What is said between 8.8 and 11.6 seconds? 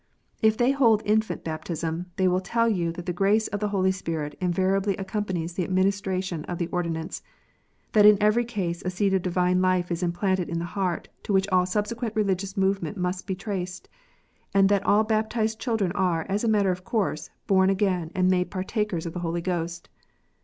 a seed of Divine life is implanted in the heart, to which